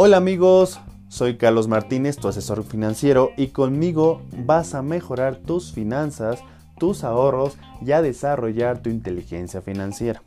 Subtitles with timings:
[0.00, 0.78] Hola amigos,
[1.08, 6.38] soy Carlos Martínez, tu asesor financiero, y conmigo vas a mejorar tus finanzas,
[6.78, 10.22] tus ahorros y a desarrollar tu inteligencia financiera.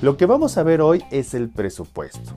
[0.00, 2.34] Lo que vamos a ver hoy es el presupuesto.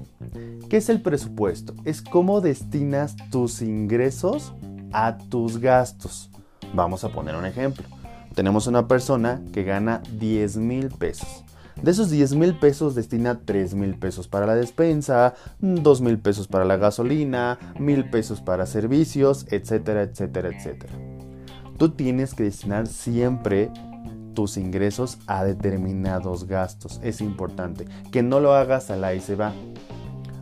[0.68, 1.76] ¿Qué es el presupuesto?
[1.86, 4.52] Es cómo destinas tus ingresos
[4.92, 6.32] a tus gastos.
[6.74, 7.86] Vamos a poner un ejemplo.
[8.34, 11.44] Tenemos una persona que gana 10 mil pesos.
[11.82, 16.48] De esos 10 mil pesos destina 3 mil pesos para la despensa, 2 mil pesos
[16.48, 20.94] para la gasolina, mil pesos para servicios, etcétera, etcétera, etcétera.
[21.78, 23.72] Tú tienes que destinar siempre
[24.34, 27.00] tus ingresos a determinados gastos.
[27.04, 29.54] Es importante que no lo hagas a la y se va.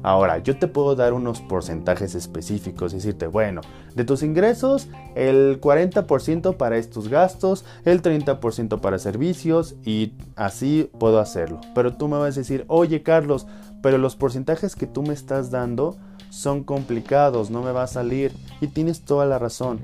[0.06, 3.62] Ahora, yo te puedo dar unos porcentajes específicos y decirte, bueno,
[3.96, 11.20] de tus ingresos, el 40% para estos gastos, el 30% para servicios y así puedo
[11.20, 11.60] hacerlo.
[11.74, 13.48] Pero tú me vas a decir, oye Carlos,
[13.82, 15.98] pero los porcentajes que tú me estás dando
[16.30, 18.32] son complicados, no me va a salir.
[18.62, 19.80] Y tienes toda la razón.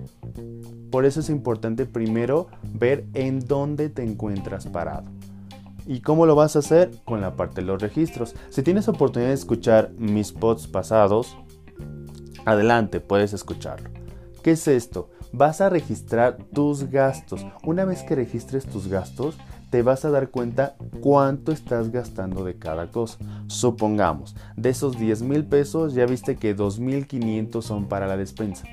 [0.91, 5.05] Por eso es importante primero ver en dónde te encuentras parado.
[5.85, 6.91] ¿Y cómo lo vas a hacer?
[7.05, 8.35] Con la parte de los registros.
[8.49, 11.37] Si tienes oportunidad de escuchar mis pods pasados,
[12.45, 13.89] adelante, puedes escucharlo.
[14.43, 15.09] ¿Qué es esto?
[15.33, 17.45] Vas a registrar tus gastos.
[17.63, 19.37] Una vez que registres tus gastos,
[19.69, 23.17] te vas a dar cuenta cuánto estás gastando de cada cosa.
[23.47, 28.67] Supongamos, de esos 10 mil pesos ya viste que 2.500 son para la despensa.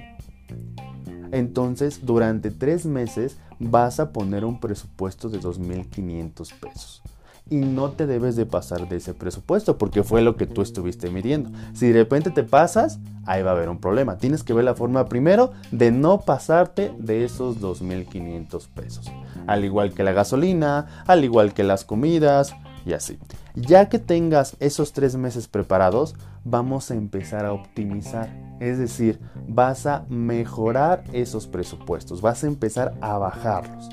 [1.33, 7.03] Entonces, durante tres meses vas a poner un presupuesto de 2.500 pesos.
[7.51, 11.11] Y no te debes de pasar de ese presupuesto porque fue lo que tú estuviste
[11.11, 11.51] midiendo.
[11.73, 14.19] Si de repente te pasas, ahí va a haber un problema.
[14.19, 19.11] Tienes que ver la forma primero de no pasarte de esos 2.500 pesos.
[19.47, 23.19] Al igual que la gasolina, al igual que las comidas, y así.
[23.55, 28.29] Ya que tengas esos tres meses preparados, vamos a empezar a optimizar.
[28.61, 33.89] Es decir, vas a mejorar esos presupuestos, vas a empezar a bajarlos.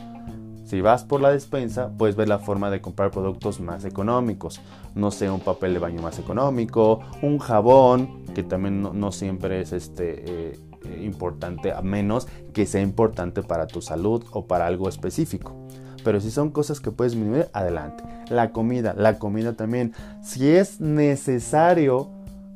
[0.66, 4.62] Si vas por la despensa, puedes ver la forma de comprar productos más económicos.
[4.96, 9.73] No sé, un papel de baño más económico, un jabón, que también no, siempre es
[9.73, 14.90] este, eh, eh, importante, a menos que sea importante para tu salud o para algo
[14.90, 15.56] específico
[16.05, 18.03] pero si son cosas que puedes disminuir, adelante.
[18.29, 19.93] La comida, la comida también.
[20.21, 22.11] Si es necesario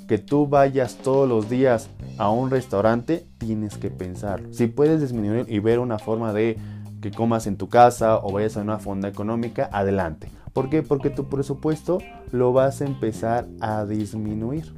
[0.08, 1.90] que tú vayas todos los días
[2.20, 4.54] a un restaurante, tienes que pensarlo.
[4.54, 6.58] Si puedes disminuir y ver una forma de
[7.02, 10.30] que comas en tu casa o vayas a una fonda económica, adelante.
[10.54, 10.84] ¿Por qué?
[10.84, 11.98] Porque tu presupuesto
[12.32, 14.72] lo vas a empezar a disminuir.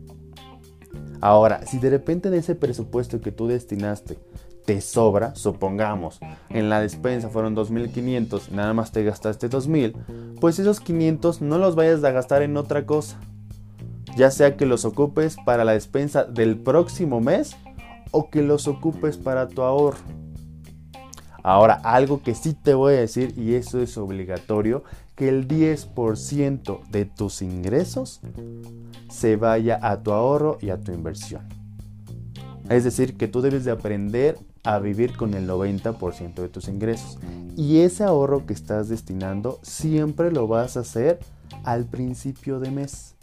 [1.19, 4.17] Ahora, si de repente de ese presupuesto que tú destinaste
[4.65, 10.59] te sobra, supongamos, en la despensa fueron 2.500 y nada más te gastaste 2.000, pues
[10.59, 13.19] esos 500 no los vayas a gastar en otra cosa.
[14.17, 17.55] Ya sea que los ocupes para la despensa del próximo mes
[18.11, 19.99] o que los ocupes para tu ahorro.
[21.43, 24.83] Ahora, algo que sí te voy a decir, y eso es obligatorio,
[25.15, 28.21] que el 10% de tus ingresos
[29.09, 31.60] se vaya a tu ahorro y a tu inversión.
[32.71, 37.17] Es decir, que tú debes de aprender a vivir con el 90% de tus ingresos.
[37.57, 41.19] Y ese ahorro que estás destinando siempre lo vas a hacer
[41.65, 43.15] al principio de mes.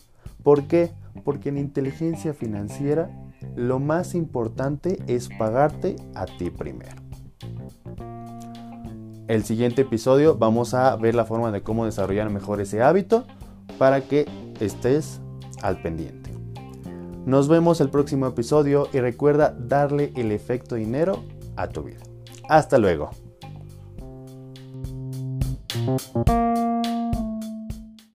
[0.43, 0.91] ¿Por qué?
[1.25, 3.11] Porque en inteligencia financiera
[3.57, 6.97] lo más importante es pagarte a ti primero.
[9.29, 13.27] El siguiente episodio vamos a ver la forma de cómo desarrollar mejor ese hábito
[13.79, 14.27] para que
[14.61, 15.21] estés
[15.63, 16.18] al pendiente.
[17.27, 21.25] Nos vemos el próximo episodio y recuerda darle el efecto dinero
[21.57, 22.01] a tu vida.
[22.49, 23.11] Hasta luego.